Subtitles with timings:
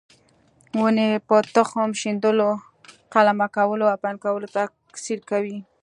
[0.81, 2.49] ونې په تخم شیندلو،
[3.13, 5.57] قلمه کولو او پیوند کولو تکثیر کوي.